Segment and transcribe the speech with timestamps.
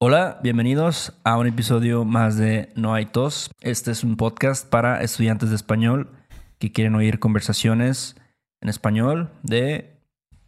[0.00, 3.50] Hola, bienvenidos a un episodio más de No hay tos.
[3.60, 6.12] Este es un podcast para estudiantes de español
[6.60, 8.14] que quieren oír conversaciones
[8.60, 9.98] en español de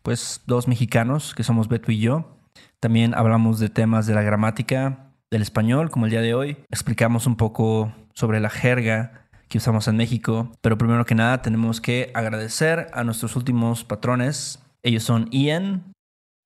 [0.02, 2.38] pues dos mexicanos que somos Beto y yo.
[2.78, 6.56] También hablamos de temas de la gramática del español, como el día de hoy.
[6.70, 11.80] Explicamos un poco sobre la jerga que usamos en México, pero primero que nada tenemos
[11.80, 14.60] que agradecer a nuestros últimos patrones.
[14.84, 15.92] Ellos son Ian,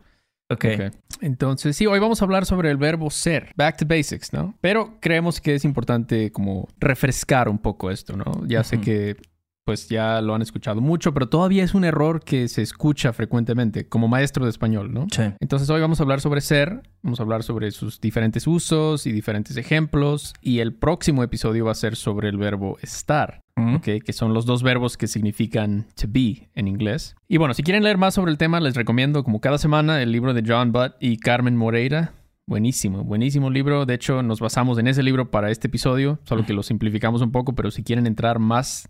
[0.53, 0.65] Ok.
[0.75, 0.95] Ok.
[1.21, 3.53] Entonces, sí, hoy vamos a hablar sobre el verbo ser.
[3.57, 4.57] Back to basics, ¿no?
[4.61, 8.25] Pero creemos que es importante como refrescar un poco esto, ¿no?
[8.47, 9.17] Ya sé que
[9.65, 13.89] pues ya lo han escuchado mucho, pero todavía es un error que se escucha frecuentemente
[13.89, 15.07] como maestro de español, ¿no?
[15.11, 15.23] Sí.
[15.39, 19.13] Entonces hoy vamos a hablar sobre ser, vamos a hablar sobre sus diferentes usos y
[19.13, 23.42] diferentes ejemplos y el próximo episodio va a ser sobre el verbo estar.
[23.57, 23.77] Ujú.
[23.77, 23.85] ¿ok?
[24.05, 27.15] que son los dos verbos que significan to be en inglés.
[27.29, 30.11] Y bueno, si quieren leer más sobre el tema, les recomiendo, como cada semana, el
[30.11, 32.15] libro de John Butt y Carmen Moreira.
[32.47, 33.85] Buenísimo, buenísimo libro.
[33.87, 37.31] De hecho, nos basamos en ese libro para este episodio, solo que lo simplificamos un
[37.31, 38.89] poco, pero si quieren entrar más,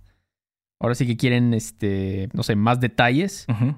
[0.80, 3.74] ahora sí que quieren, este, no sé, más detalles, Ujú.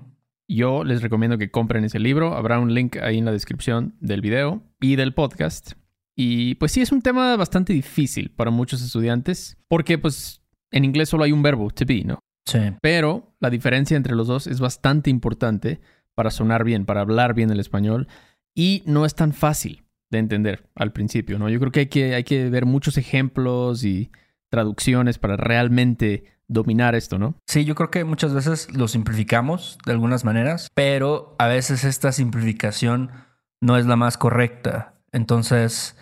[0.49, 2.37] yo les recomiendo que compren ese libro.
[2.37, 5.73] Habrá un link ahí en la descripción del video y del podcast.
[6.15, 10.41] Y pues sí, es un tema bastante difícil para muchos estudiantes, porque pues
[10.75, 12.19] en inglés solo hay un verbo, to be, ¿no?
[12.45, 12.59] Sí.
[12.83, 15.81] Pero la diferencia entre los dos es bastante importante
[16.15, 18.09] para sonar bien, para hablar bien el español,
[18.55, 21.49] y no es tan fácil de entender al principio, ¿no?
[21.49, 24.11] Yo creo que hay que, hay que ver muchos ejemplos y
[24.51, 27.37] traducciones para realmente dominar esto, ¿no?
[27.47, 32.11] Sí, yo creo que muchas veces lo simplificamos de algunas maneras, pero a veces esta
[32.11, 33.11] simplificación
[33.61, 34.95] no es la más correcta.
[35.13, 35.97] Entonces,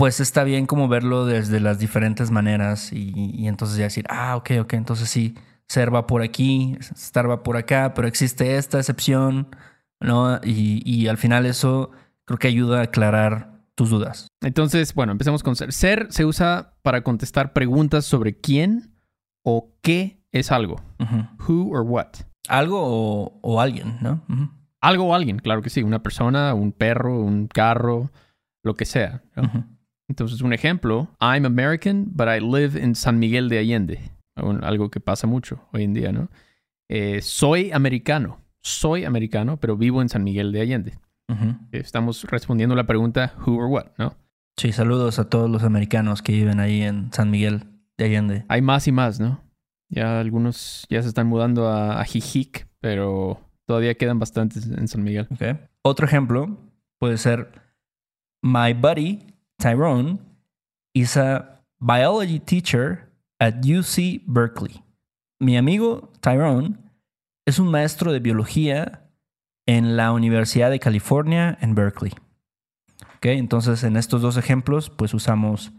[0.00, 4.34] pues está bien como verlo desde las diferentes maneras y, y entonces ya decir, ah,
[4.34, 5.34] ok, ok, entonces sí,
[5.68, 9.54] ser va por aquí, estar va por acá, pero existe esta excepción,
[10.00, 10.40] ¿no?
[10.42, 11.90] Y, y al final eso
[12.24, 14.28] creo que ayuda a aclarar tus dudas.
[14.40, 15.70] Entonces, bueno, empecemos con ser.
[15.70, 18.94] Ser se usa para contestar preguntas sobre quién
[19.44, 20.76] o qué es algo.
[21.46, 22.08] Who or what.
[22.48, 24.24] Algo o, o alguien, ¿no?
[24.80, 25.82] Algo o alguien, claro que sí.
[25.82, 28.10] Una persona, un perro, un carro,
[28.62, 29.22] lo que sea.
[29.36, 29.78] ¿no?
[30.10, 31.08] Entonces, un ejemplo.
[31.20, 34.10] I'm American, but I live in San Miguel de Allende.
[34.34, 36.28] Algo que pasa mucho hoy en día, ¿no?
[36.88, 38.40] Eh, soy americano.
[38.60, 40.98] Soy americano, pero vivo en San Miguel de Allende.
[41.70, 44.16] Estamos respondiendo la pregunta who or what, ¿no?
[44.56, 48.44] Sí, saludos a todos los americanos que viven ahí en San Miguel de Allende.
[48.48, 49.40] Hay más y más, ¿no?
[49.88, 55.04] Ya algunos ya se están mudando a, a Jijic, pero todavía quedan bastantes en San
[55.04, 55.28] Miguel.
[55.30, 55.56] Ok.
[55.82, 56.58] Otro ejemplo
[56.98, 57.52] puede ser
[58.42, 59.29] My buddy
[59.60, 60.18] Tyrone
[60.94, 64.82] is a biology teacher at UC Berkeley.
[65.38, 66.78] Mi amigo Tyrone
[67.46, 69.10] es un maestro de biología
[69.66, 72.12] en la Universidad de California en Berkeley.
[73.16, 75.72] Ok, entonces en estos dos ejemplos pues usamos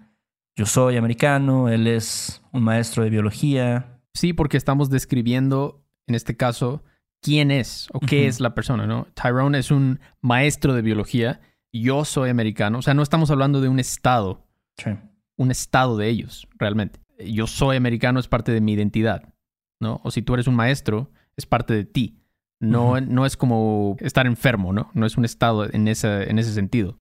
[0.56, 4.00] yo soy americano, él es un maestro de biología.
[4.14, 6.84] Sí, porque estamos describiendo, en este caso,
[7.22, 9.08] quién es o qué es la persona, ¿no?
[9.16, 11.40] Tyrone es un maestro de biología,
[11.74, 14.46] yo soy americano, o sea, no estamos hablando de un estado,
[14.78, 14.92] Sí.
[15.38, 17.00] un estado de ellos, realmente.
[17.20, 19.34] Yo soy americano es parte de mi identidad,
[19.80, 20.02] ¿no?
[20.04, 22.18] O si tú eres un maestro, es parte de ti.
[22.60, 24.92] No, no es como estar enfermo, ¿no?
[24.94, 27.00] No es un estado en ese, en ese sentido.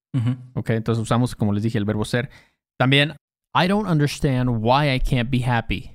[0.55, 0.71] ¿ok?
[0.71, 2.31] Entonces usamos, como les dije, el verbo ser.
[2.79, 3.15] También,
[3.55, 5.91] I don't understand why I can't be happy.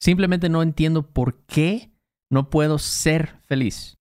[0.00, 1.92] Simplemente no entiendo por qué
[2.30, 3.94] no puedo ser feliz.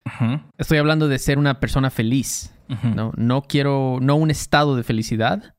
[0.57, 3.11] Estoy hablando de ser una persona feliz, ¿no?
[3.15, 5.55] No quiero, no un estado de felicidad,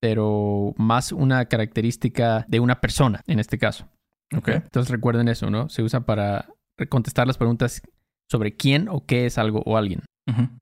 [0.00, 3.88] pero más una característica de una persona, en este caso.
[4.36, 4.48] Ok.
[4.48, 5.68] Entonces recuerden eso, ¿no?
[5.68, 6.48] Se usa para
[6.88, 7.82] contestar las preguntas
[8.30, 10.02] sobre quién o qué es algo o alguien.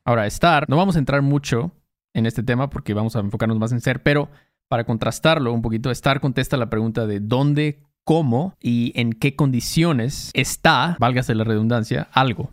[0.05, 1.73] Ahora, estar, no vamos a entrar mucho
[2.15, 4.31] en este tema porque vamos a enfocarnos más en ser, pero
[4.69, 10.31] para contrastarlo un poquito, estar contesta la pregunta de dónde, cómo y en qué condiciones
[10.35, 12.51] está, válgase la redundancia, algo.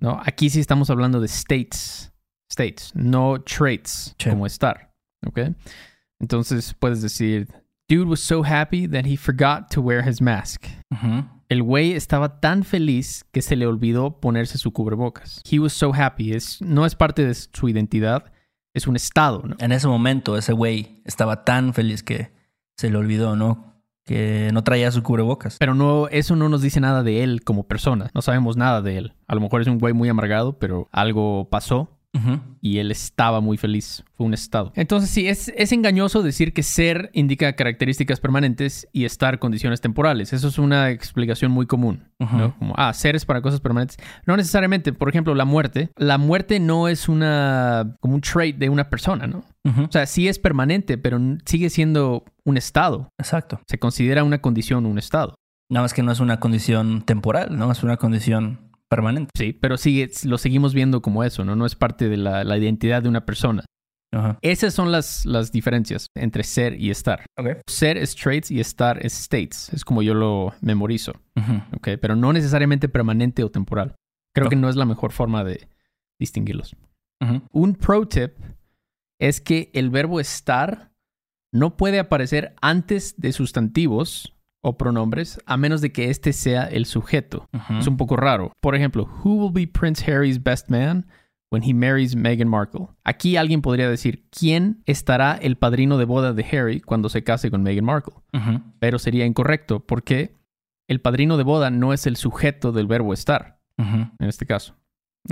[0.00, 0.20] ¿no?
[0.24, 2.12] Aquí sí estamos hablando de states,
[2.50, 4.30] states, no traits, Sí.
[4.30, 4.92] como estar.
[5.26, 5.40] ¿Ok?
[6.20, 7.48] Entonces puedes decir,
[7.88, 10.64] dude was so happy that he forgot to wear his mask.
[11.48, 15.42] El güey estaba tan feliz que se le olvidó ponerse su cubrebocas.
[15.48, 16.32] He was so happy.
[16.32, 18.32] Es, no es parte de su identidad,
[18.74, 19.56] es un estado, ¿no?
[19.60, 22.32] En ese momento, ese güey estaba tan feliz que
[22.76, 23.74] se le olvidó, ¿no?
[24.04, 25.56] Que no traía su cubrebocas.
[25.58, 28.10] Pero no, eso no nos dice nada de él como persona.
[28.14, 29.14] No sabemos nada de él.
[29.28, 31.95] A lo mejor es un güey muy amargado, pero algo pasó
[32.60, 34.04] Y él estaba muy feliz.
[34.14, 34.72] Fue un estado.
[34.74, 40.32] Entonces sí, es, es engañoso decir que ser indica características permanentes y estar condiciones temporales.
[40.32, 42.04] Eso es una explicación muy común.
[42.18, 43.98] Como, ah, ser es para cosas permanentes.
[44.26, 44.92] No necesariamente.
[44.92, 45.90] Por ejemplo, la muerte.
[45.96, 49.44] La muerte no es una como un trait de una persona, ¿no?
[49.64, 53.08] O sea, sí es permanente, pero sigue siendo un estado.
[53.18, 53.60] Exacto.
[53.66, 55.34] Se considera una condición un estado.
[55.68, 57.72] Nada más que no es una condición temporal, ¿no?
[57.72, 59.30] Es una condición permanente.
[59.36, 61.56] Sí, pero sigue, lo seguimos viendo como eso, ¿no?
[61.56, 63.64] No es parte de la, la identidad de una persona.
[64.12, 64.38] Ajá.
[64.40, 67.26] Esas son las, las diferencias entre ser y estar.
[67.66, 69.70] Ser es traits y estar es states.
[69.72, 71.76] Es como yo lo memorizo, Ujú.
[71.76, 71.88] ¿ok?
[72.00, 73.96] Pero no necesariamente permanente o temporal.
[74.34, 75.68] Creo que no es la mejor forma de
[76.20, 76.76] distinguirlos.
[77.52, 78.32] Un pro tip
[79.18, 80.92] es que el verbo estar
[81.52, 84.35] no puede aparecer antes de sustantivos
[84.66, 87.48] o pronombres a menos de que este sea el sujeto.
[87.78, 88.50] Es un poco raro.
[88.60, 91.06] Por ejemplo, who will be Prince Harry's best man
[91.50, 92.88] when he marries Meghan Markle?
[93.04, 97.48] Aquí alguien podría decir, ¿quién estará el padrino de boda de Harry cuando se case
[97.48, 98.14] con Meghan Markle?
[98.80, 100.34] Pero sería incorrecto porque
[100.88, 104.74] el padrino de boda no es el sujeto del verbo estar, en este caso.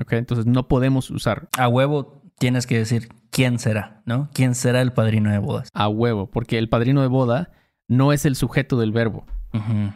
[0.01, 0.13] ¿Ok?
[0.13, 4.29] Entonces no podemos usar A huevo tienes que decir quién será, ¿no?
[4.33, 5.69] ¿Quién será el padrino de bodas?
[5.73, 7.51] a huevo porque el padrino de boda
[7.89, 9.27] no es el sujeto del verbo.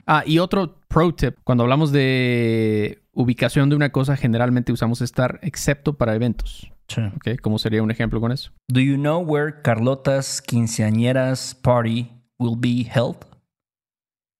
[0.06, 5.40] Ah, y otro pro tip, cuando hablamos de ubicación de una cosa, generalmente usamos estar
[5.42, 6.70] excepto para eventos.
[6.86, 7.02] Sí.
[7.42, 8.52] ¿Cómo sería un ejemplo con eso?
[8.68, 13.16] Do you know where Carlota's quinceañeras party will be held?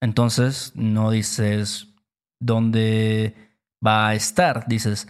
[0.01, 1.95] Entonces no dices
[2.41, 3.35] dónde
[3.85, 5.09] va a estar, dices,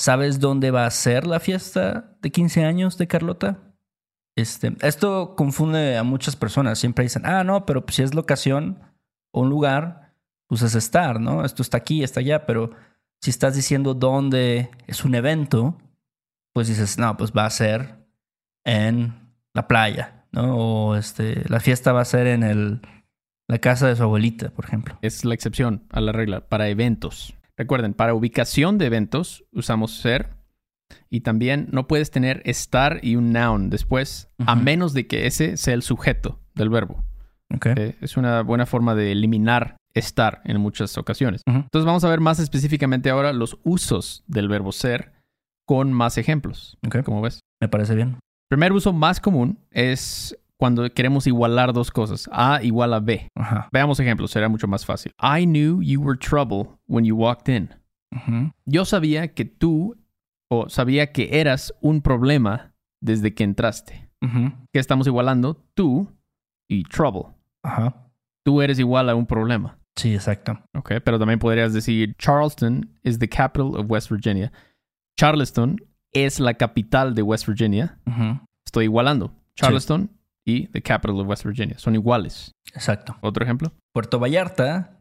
[0.00, 3.73] ¿sabes dónde va a ser la fiesta de 15 años de Carlota?
[4.36, 6.78] Este, esto confunde a muchas personas.
[6.78, 8.80] Siempre dicen, ah, no, pero si es locación
[9.32, 10.14] o un lugar,
[10.48, 11.44] pues es estar, ¿no?
[11.44, 12.70] Esto está aquí, está allá, pero
[13.20, 15.78] si estás diciendo dónde es un evento,
[16.52, 18.04] pues dices, no, pues va a ser
[18.64, 19.14] en
[19.54, 20.56] la playa, ¿no?
[20.56, 22.80] O este, la fiesta va a ser en el,
[23.48, 24.98] la casa de su abuelita, por ejemplo.
[25.02, 27.34] Es la excepción a la regla para eventos.
[27.56, 30.30] Recuerden, para ubicación de eventos usamos ser
[31.10, 35.56] y también no puedes tener estar y un noun después a menos de que ese
[35.56, 37.04] sea el sujeto del verbo.
[37.54, 37.66] Ok.
[37.66, 37.78] ¿ok?
[38.00, 41.42] Es una buena forma de eliminar estar en muchas ocasiones.
[41.46, 45.12] Entonces vamos a ver más específicamente ahora los usos del verbo ser
[45.66, 46.76] con más ejemplos.
[47.04, 47.40] Como ves.
[47.60, 48.18] Me parece bien.
[48.48, 52.28] Primer uso más común es cuando queremos igualar dos cosas.
[52.32, 53.28] A igual a B.
[53.34, 53.68] Ajá.
[53.72, 55.12] Veamos ejemplos, será mucho más fácil.
[55.20, 57.70] I knew you were trouble when you walked in.
[58.64, 59.96] Yo sabía que tú
[60.54, 64.08] o sabía que eras un problema desde que entraste.
[64.72, 65.62] ¿Qué estamos igualando?
[65.74, 66.10] Tú
[66.66, 67.34] y trouble.
[67.62, 68.10] Ajá.
[68.42, 69.78] Tú eres igual a un problema.
[69.96, 70.58] Sí, exacto.
[70.74, 70.94] ¿ok?
[71.04, 74.50] Pero también podrías decir Charleston is the capital of West Virginia.
[75.18, 75.76] Charleston
[76.12, 77.98] es la capital de West Virginia.
[78.64, 79.30] Estoy igualando.
[79.56, 80.10] Charleston
[80.46, 81.78] y the capital of West Virginia.
[81.78, 82.50] Son iguales.
[82.74, 83.16] Exacto.
[83.20, 83.72] Otro ejemplo.
[83.92, 85.00] Puerto Vallarta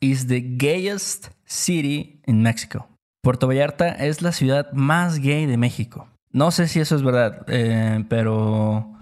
[0.00, 2.88] is the gayest city in Mexico.
[3.22, 6.08] Puerto Vallarta es la ciudad más gay de México.
[6.32, 8.98] No sé si eso es verdad, eh, pero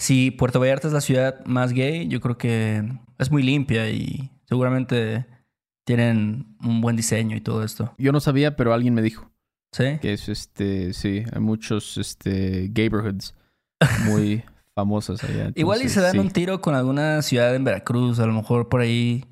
[0.00, 2.82] si Puerto Vallarta es la ciudad más gay, yo creo que
[3.18, 5.26] es muy limpia y seguramente
[5.84, 7.94] tienen un buen diseño y todo esto.
[7.98, 9.30] Yo no sabía, pero alguien me dijo
[9.70, 9.98] ¿Sí?
[10.00, 13.32] que es este, sí, hay muchos este neighborhoods
[14.06, 14.42] muy
[14.74, 15.52] famosas allá.
[15.54, 16.18] Igual y se dan sí.
[16.18, 19.24] un tiro con alguna ciudad en Veracruz, a lo mejor por ahí.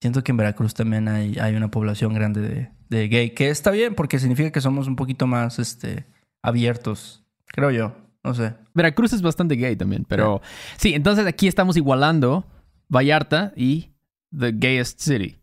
[0.00, 3.70] Siento que en Veracruz también hay, hay una población grande de, de gay, que está
[3.70, 6.06] bien porque significa que somos un poquito más este,
[6.42, 8.54] abiertos, creo yo, no sé.
[8.74, 10.42] Veracruz es bastante gay también, pero
[10.76, 12.46] sí, entonces aquí estamos igualando
[12.88, 13.90] Vallarta y
[14.38, 15.38] the gayest city.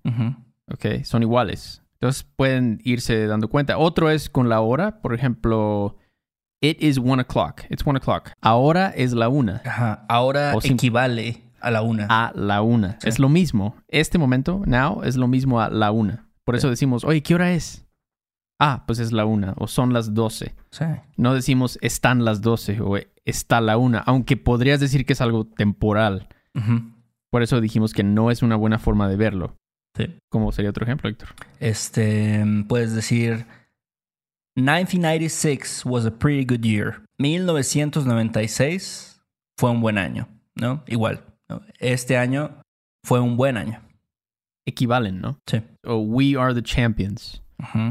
[0.72, 1.82] Ok, son iguales.
[1.94, 3.78] Entonces pueden irse dando cuenta.
[3.80, 5.02] Otro es con la hora.
[5.02, 5.98] Por ejemplo,
[6.62, 7.64] it is one o'clock.
[7.70, 8.30] It's one o'clock.
[8.40, 9.62] Ahora es la una.
[9.66, 12.06] Ajá, ahora O equivale a la una.
[12.10, 13.00] A la una.
[13.02, 13.10] Sí.
[13.10, 13.76] Es lo mismo.
[13.88, 16.29] Este momento, now, es lo mismo a la una.
[16.50, 17.86] Por eso decimos, oye, ¿qué hora es?
[18.60, 19.54] Ah, pues es la una.
[19.58, 20.56] O son las doce.
[20.72, 20.86] Sí.
[21.16, 24.00] No decimos están las doce o está la una.
[24.00, 26.28] Aunque podrías decir que es algo temporal.
[27.30, 29.58] Por eso dijimos que no es una buena forma de verlo.
[29.96, 30.08] Sí.
[30.32, 31.30] ¿Cómo sería otro ejemplo, Héctor?
[31.60, 33.46] Este, puedes decir,
[34.56, 37.04] 1996 was a pretty good year.
[37.20, 39.22] 1996
[39.56, 40.84] fue un buen año, ¿no?
[40.88, 41.62] Igual, ¿no?
[41.78, 42.60] este año
[43.06, 43.84] fue un buen año.
[44.66, 45.40] Equivalen, ¿no?
[45.48, 45.62] Sí.
[45.86, 47.42] O we are the champions.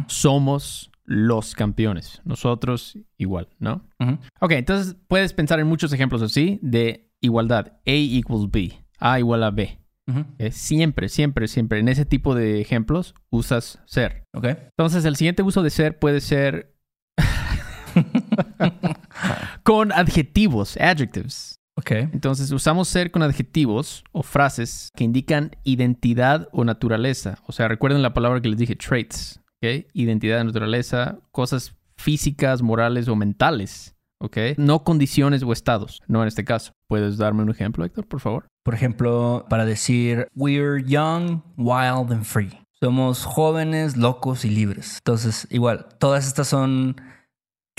[0.06, 2.20] Somos los campeones.
[2.24, 3.86] Nosotros igual, ¿no?
[3.98, 4.18] ujú.
[4.40, 7.72] Ok, entonces puedes pensar en muchos ejemplos así de igualdad.
[7.86, 8.78] A equals B.
[8.98, 9.78] A igual a B.
[10.08, 10.52] ¿ok?
[10.52, 11.80] Siempre, siempre, siempre.
[11.80, 14.24] En ese tipo de ejemplos usas ser.
[14.34, 14.46] Ok.
[14.46, 16.74] Entonces, el siguiente uso de ser puede ser
[19.62, 21.57] con adjetivos, adjectives.
[21.78, 21.92] Ok.
[21.92, 27.38] Entonces, usamos ser con adjetivos o frases que indican identidad o naturaleza.
[27.46, 29.40] O sea, recuerden la palabra que les dije, traits.
[29.62, 29.86] ¿ok?
[29.92, 33.94] Identidad, naturaleza, cosas físicas, morales o mentales.
[34.20, 34.36] ¿Ok?
[34.56, 36.02] No condiciones o estados.
[36.08, 36.72] No en este caso.
[36.88, 38.48] ¿Puedes darme un ejemplo, Héctor, por favor?
[38.64, 42.50] Por ejemplo, para decir, we're young, wild and free.
[42.80, 44.98] Somos jóvenes, locos y libres.
[44.98, 46.96] Entonces, igual, todas estas son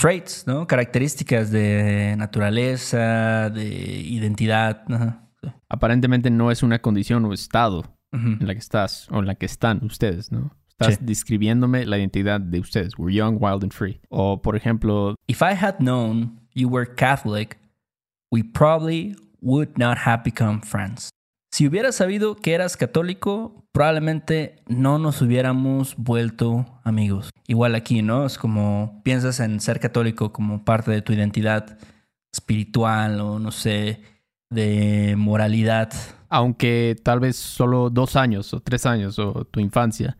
[0.00, 0.66] traits, ¿no?
[0.66, 4.82] Características de naturaleza, de identidad.
[4.90, 5.26] Ajá.
[5.68, 7.80] Aparentemente no es una condición o estado
[8.12, 8.26] Ujú.
[8.40, 10.56] en la que estás o en la que están ustedes, ¿no?
[10.68, 11.00] Estás Sí.
[11.04, 12.94] describiéndome la identidad de ustedes.
[12.98, 14.00] We're young, wild and free.
[14.08, 17.58] O, por ejemplo, If I had known you were Catholic,
[18.32, 21.10] we probably would not have become friends.
[21.52, 27.30] Si hubiera sabido que eras católico, probablemente no nos hubiéramos vuelto amigos.
[27.48, 28.24] Igual aquí, ¿no?
[28.26, 31.76] Es como piensas en ser católico como parte de tu identidad
[32.32, 34.00] espiritual o no sé,
[34.50, 35.92] de moralidad.
[36.30, 40.16] aunque tal vez solo dos años o tres años o tu infancia,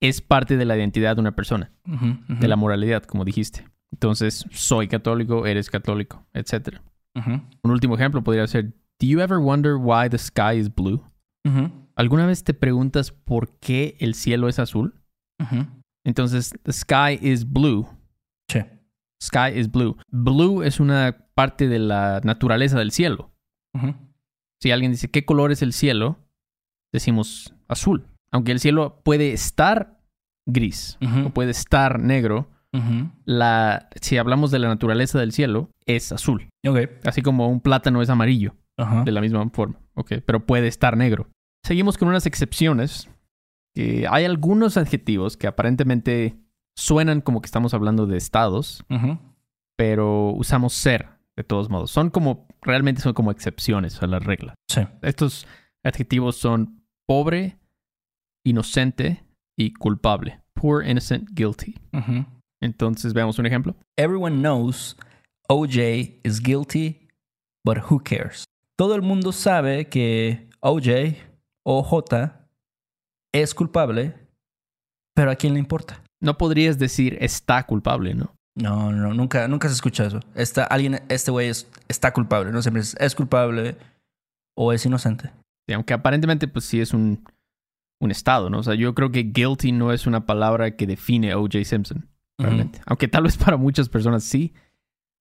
[0.00, 3.68] es parte de la identidad de una persona, de la moralidad, como dijiste.
[3.92, 6.78] Entonces, soy católico, eres católico, etc.
[7.14, 11.02] Un último ejemplo podría ser, ¿Do you ever wonder why the sky is blue?
[11.96, 15.00] ¿Alguna vez te preguntas por qué el cielo es azul?
[16.04, 17.86] Entonces, the sky is blue.
[18.50, 18.60] Sí.
[19.22, 19.96] Sky is blue.
[20.10, 23.30] Blue es una parte de la naturaleza del cielo.
[24.62, 26.18] Si alguien dice, ¿qué color es el cielo?
[26.92, 28.06] Decimos azul.
[28.30, 30.00] Aunque el cielo puede estar
[30.46, 32.50] gris o puede estar negro,
[33.24, 36.48] la, si hablamos de la naturaleza del cielo, es azul.
[37.04, 39.04] Así como un plátano es amarillo, Ajá.
[39.04, 39.78] de la misma forma.
[39.94, 41.28] Ok, pero puede estar negro.
[41.64, 43.08] Seguimos con unas excepciones.
[43.76, 46.36] Que hay algunos adjetivos que aparentemente
[46.76, 48.84] suenan como que estamos hablando de estados,
[49.76, 51.90] pero usamos ser de todos modos.
[51.90, 54.54] Son como, realmente son como excepciones a la regla.
[54.70, 54.82] Sí.
[55.02, 55.48] Estos
[55.82, 57.58] adjetivos son pobre,
[58.44, 59.24] inocente
[59.58, 60.40] y culpable.
[60.54, 61.74] Poor, innocent, guilty.
[62.62, 63.74] Entonces veamos un ejemplo.
[63.96, 64.96] Everyone knows
[65.48, 67.08] OJ is guilty,
[67.64, 68.44] but who cares?
[68.76, 71.16] Todo el mundo sabe que OJ,
[71.64, 72.14] OJ,
[73.32, 74.14] es culpable,
[75.14, 76.02] pero ¿a quién le importa?
[76.20, 78.34] No podrías decir está culpable, ¿no?
[78.56, 80.20] No, no, nunca, nunca se escucha eso.
[80.34, 83.76] Está, alguien, este güey es- está culpable, no siempre es, es culpable
[84.56, 85.32] o es inocente.
[85.68, 87.24] Y aunque aparentemente pues sí es un,
[88.00, 88.58] un estado, ¿no?
[88.58, 91.64] O sea, yo creo que guilty no es una palabra que define O.J.
[91.64, 92.80] Simpson, realmente.
[92.86, 94.52] Aunque tal vez para muchas personas sí.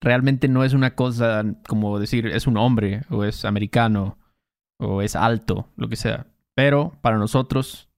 [0.04, 4.18] Realmente no es una cosa como decir es un hombre o es americano
[4.78, 6.28] o es alto, lo que sea.
[6.56, 7.90] Pero para nosotros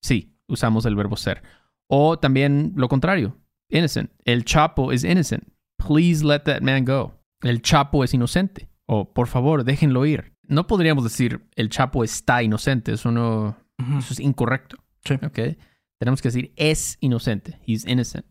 [0.00, 1.42] sí, usamos el verbo ser.
[1.88, 3.36] O también lo contrario,
[3.68, 4.12] innocent.
[4.24, 5.42] El Chapo es innocent.
[5.76, 7.20] Please let that man go.
[7.42, 8.70] El Chapo es inocente.
[8.86, 10.36] O por favor, déjenlo ir.
[10.46, 12.92] No podríamos decir el Chapo está inocente.
[12.92, 13.56] Eso no,
[13.98, 14.76] eso es incorrecto.
[15.04, 15.14] Sí.
[15.14, 15.58] ¿ok?
[15.98, 17.58] Tenemos que decir es inocente.
[17.66, 18.24] He's innocent.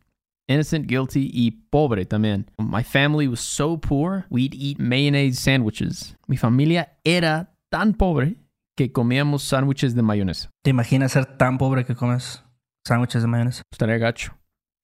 [0.50, 2.50] Innocent, guilty y pobre también.
[2.58, 6.18] My family was so poor, we'd eat mayonnaise sandwiches.
[6.28, 8.36] Mi familia era tan pobre
[8.76, 10.50] que comíamos sándwiches de mayonesa.
[10.64, 12.44] ¿Te imaginas ser tan pobre que comes
[12.84, 13.62] sándwiches de mayonesa?
[13.72, 14.34] Estaría gacho.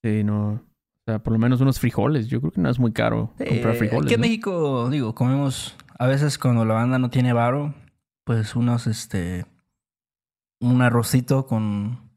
[0.03, 0.49] Sí, no.
[0.51, 0.61] O
[1.07, 2.27] sea, por lo menos unos frijoles.
[2.27, 4.05] Yo creo que no es muy caro comprar Eh, frijoles.
[4.05, 4.27] Aquí en ¿no?
[4.27, 7.73] México, digo, comemos a veces cuando la banda no tiene varo,
[8.23, 9.45] pues unos, este,
[10.61, 12.11] un arrocito con,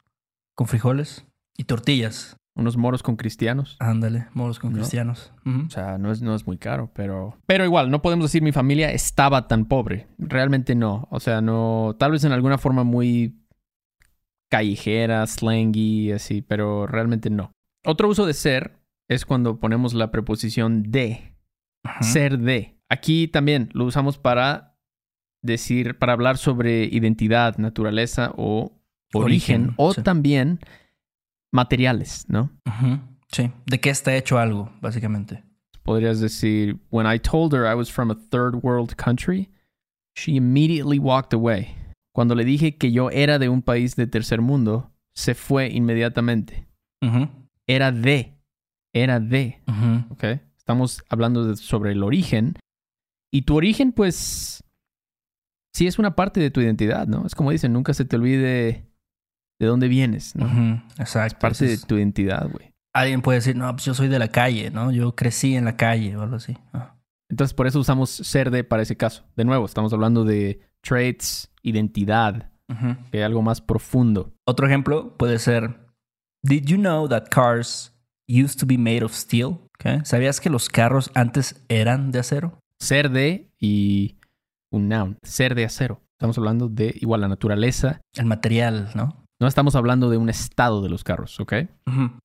[0.55, 1.25] con frijoles
[1.57, 2.37] y tortillas.
[2.59, 3.77] Unos moros con cristianos.
[3.79, 4.79] Ándale, moros con No.
[4.79, 5.33] cristianos.
[5.47, 7.39] O sea, no es, no es muy caro, pero...
[7.47, 10.09] Pero igual, no podemos decir mi familia estaba tan pobre.
[10.19, 11.07] Realmente no.
[11.11, 11.95] O sea, no...
[11.99, 13.39] Tal vez en alguna forma muy
[14.51, 17.53] callejera, slangy, así, pero realmente no.
[17.85, 21.35] Otro uso de ser es cuando ponemos la preposición de,
[21.85, 22.03] Ajá.
[22.03, 22.79] ser de.
[22.89, 24.77] Aquí también lo usamos para
[25.43, 28.73] decir, para hablar sobre identidad, naturaleza o
[29.15, 30.03] origen, Origen, o sí.
[30.03, 30.59] también
[31.53, 32.51] materiales, ¿no?
[33.33, 33.51] Sí.
[33.67, 35.45] ¿De qué está hecho algo, básicamente?
[35.83, 39.51] Podrías decir, when I told her I was from a third world country,
[40.17, 41.77] She immediately walked away.
[42.13, 46.67] Cuando le dije que yo era de un país de tercer mundo, se fue inmediatamente.
[47.69, 48.35] Era de.
[48.93, 49.63] Era de.
[49.69, 50.13] ujú.
[50.15, 50.25] ¿Ok?
[50.57, 52.57] Estamos hablando de- sobre el origen.
[53.33, 54.65] Y tu origen, pues,
[55.73, 57.25] sí es una parte de tu identidad, ¿no?
[57.25, 58.88] Es como dicen, nunca se te olvide
[59.59, 60.83] de dónde vienes, ¿no?
[60.99, 61.39] Exacto.
[61.41, 62.71] Parte de tu identidad, güey.
[62.95, 64.91] Alguien puede decir, no, pues yo soy de la calle, ¿no?
[64.91, 66.57] Yo crecí en la calle o algo así.
[66.73, 66.97] Ah.
[67.31, 69.25] Entonces, por eso usamos ser de para ese caso.
[69.37, 72.51] De nuevo, estamos hablando de traits, identidad,
[73.11, 74.33] que algo más profundo.
[74.47, 75.89] Otro ejemplo puede ser,
[76.43, 77.93] Did you know that cars
[78.29, 79.59] used to be made of steel?
[80.05, 82.59] ¿Sabías que los carros antes eran de acero?
[82.81, 84.19] Ser de y
[84.71, 85.19] un noun.
[85.23, 86.01] Ser de acero.
[86.19, 88.01] Estamos hablando de igual la naturaleza.
[88.17, 89.25] El material, ¿no?
[89.41, 91.55] No estamos hablando de un estado de los carros, ¿ok?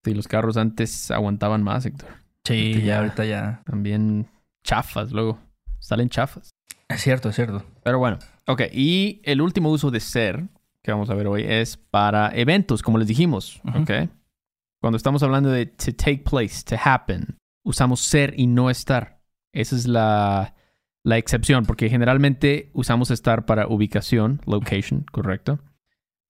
[0.03, 2.09] Sí, los carros antes aguantaban más, Héctor.
[2.43, 3.61] Sí, ya ahorita ya.
[3.65, 4.27] También
[4.63, 5.37] chafas, luego.
[5.79, 6.49] Salen chafas.
[6.89, 7.63] Es cierto, es cierto.
[7.83, 8.17] Pero bueno,
[8.47, 8.63] ok.
[8.71, 10.47] Y el último uso de ser
[10.81, 14.09] que vamos a ver hoy es para eventos, como les dijimos, ok.
[14.81, 19.21] Cuando estamos hablando de to take place, to happen, usamos ser y no estar.
[19.53, 20.55] Esa es la,
[21.03, 25.59] la excepción, porque generalmente usamos estar para ubicación, location, correcto.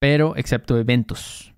[0.04, 1.54] Pero excepto eventos.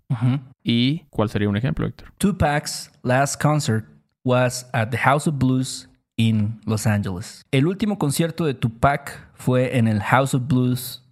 [0.64, 2.14] ¿Y cuál sería un ejemplo, Héctor?
[2.20, 3.88] Tupac's last concert
[4.24, 7.42] was at the House of Blues in Los Angeles.
[7.50, 11.04] El último concierto de Tupac fue en el House of Blues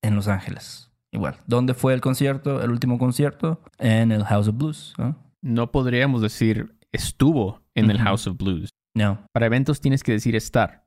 [0.00, 0.90] en Los Ángeles.
[1.12, 1.36] Igual.
[1.46, 2.62] ¿Dónde fue el concierto?
[2.62, 4.94] El último concierto en el House of Blues.
[4.96, 5.14] ¿no?
[5.42, 7.98] No podríamos decir estuvo en el.
[7.98, 8.70] House of Blues.
[8.94, 9.18] No.
[9.34, 10.86] Para eventos tienes que decir estar.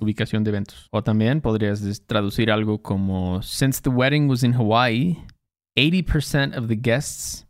[0.00, 0.88] Ubicación de eventos.
[0.90, 5.24] O también podrías traducir algo como Since the wedding was in Hawaii,
[5.76, 7.46] 80% of the guests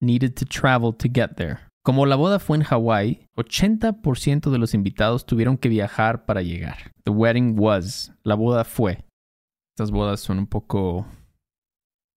[0.00, 1.60] needed to travel to get there.
[1.84, 6.92] Como la boda fue en Hawaii, 80% de los invitados tuvieron que viajar para llegar.
[7.04, 8.10] The wedding was.
[8.22, 9.04] La boda fue.
[9.76, 11.06] Estas bodas son un poco...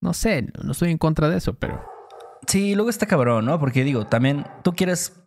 [0.00, 1.84] No sé, no estoy en contra de eso, pero...
[2.46, 3.58] Sí, luego está cabrón, ¿no?
[3.58, 5.20] Porque digo, también tú quieres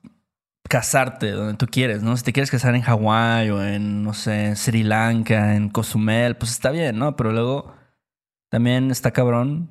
[0.72, 2.16] casarte donde tú quieres, ¿no?
[2.16, 6.52] Si te quieres casar en Hawái o en, no sé, Sri Lanka, en Cozumel, pues
[6.52, 7.18] está bien, ¿no?
[7.18, 7.76] Pero luego
[8.50, 9.70] también está cabrón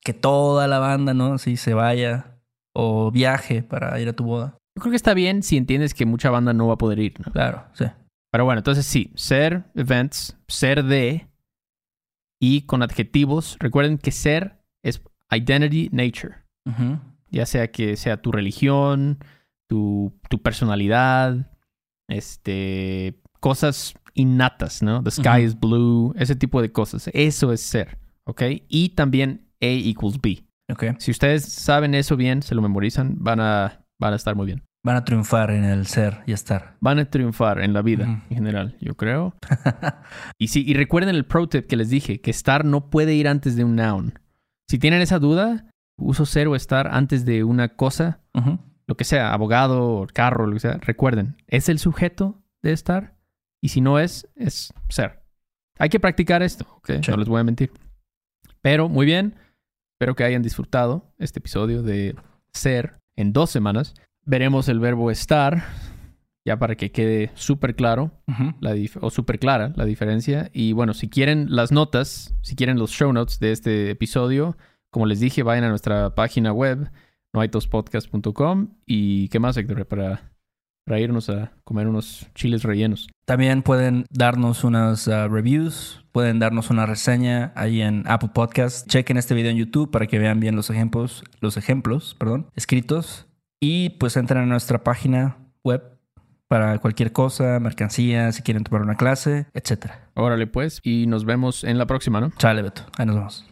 [0.00, 1.38] que toda la banda, ¿no?
[1.38, 2.38] Sí, se vaya
[2.72, 4.56] o viaje para ir a tu boda.
[4.76, 7.14] Yo creo que está bien si entiendes que mucha banda no va a poder ir,
[7.18, 7.32] ¿no?
[7.32, 7.86] Claro, sí.
[8.30, 11.26] Pero bueno, entonces sí, ser events, ser de
[12.40, 13.56] y con adjetivos.
[13.58, 16.36] Recuerden que ser es identity, nature.
[17.28, 19.18] Ya sea que sea tu religión,
[19.72, 21.50] tu, tu personalidad,
[22.06, 25.02] este, cosas innatas, ¿no?
[25.02, 27.08] The sky is blue, ese tipo de cosas.
[27.14, 28.42] Eso es ser, ¿ok?
[28.68, 30.44] Y también A equals B.
[30.70, 30.84] Ok.
[30.98, 34.62] Si ustedes saben eso bien, se lo memorizan, van a, van a estar muy bien.
[34.84, 36.76] Van a triunfar en el ser y estar.
[36.80, 39.34] Van a triunfar en la vida en general, yo creo.
[40.38, 43.26] y sí, y recuerden el pro tip que les dije, que estar no puede ir
[43.26, 44.18] antes de un noun.
[44.68, 48.20] Si tienen esa duda, uso ser o estar antes de una cosa.
[48.92, 53.16] Lo que sea, abogado, carro, lo que sea, recuerden, es el sujeto de estar
[53.62, 55.22] y si no es, es ser.
[55.78, 56.90] Hay que practicar esto, ¿ok?
[57.02, 57.10] Sí.
[57.10, 57.72] No les voy a mentir.
[58.60, 59.34] Pero muy bien,
[59.94, 62.16] espero que hayan disfrutado este episodio de
[62.52, 63.94] ser en dos semanas.
[64.26, 65.64] Veremos el verbo estar,
[66.44, 68.10] ya para que quede súper claro
[68.60, 70.50] la o súper clara la diferencia.
[70.52, 74.58] Y bueno, si quieren las notas, si quieren los show notes de este episodio,
[74.90, 76.90] como les dije, vayan a nuestra página web,
[77.32, 78.68] noaitospodcast.com.
[78.86, 79.86] ¿Y qué más, Héctor?
[79.86, 80.32] Para,
[80.84, 83.08] para irnos a comer unos chiles rellenos.
[83.24, 88.88] También pueden darnos unas uh, reviews, pueden darnos una reseña ahí en Apple Podcast.
[88.88, 93.26] Chequen este video en YouTube para que vean bien los ejemplos, los ejemplos, perdón, escritos.
[93.60, 95.92] Y pues entren a nuestra página web
[96.48, 100.10] para cualquier cosa, mercancía, si quieren tomar una clase, etcétera.
[100.14, 102.30] Órale, pues, y nos vemos en la próxima, ¿no?
[102.36, 102.82] Chale, Beto.
[102.98, 103.51] Ahí nos vemos.